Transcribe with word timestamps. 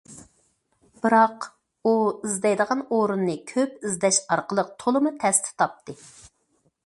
بىراق، 1.01 1.45
ئۇ 1.89 1.91
ئىزدەيدىغان 2.27 2.81
ئورۇننى 2.97 3.37
كۆپ 3.53 3.87
ئىزدەش 3.89 4.21
ئارقىلىق 4.37 4.75
تولىمۇ 4.85 5.15
تەستە 5.25 5.53
تاپتى. 5.63 5.99